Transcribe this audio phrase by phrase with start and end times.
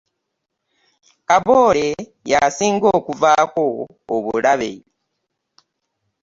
[1.27, 1.87] Kaboole
[2.31, 3.65] yasinga okuvaako
[4.15, 4.71] obulabe.